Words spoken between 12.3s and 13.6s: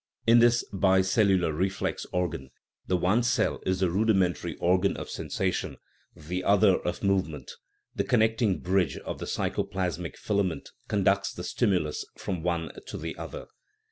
one to the other.